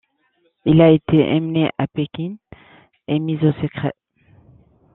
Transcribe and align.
Il 0.65 0.81
a 0.81 0.89
été 0.89 1.19
emmené 1.23 1.69
à 1.77 1.85
Pékin 1.85 2.37
et 3.07 3.19
mis 3.19 3.35
au 3.45 3.51
secret. 3.61 3.93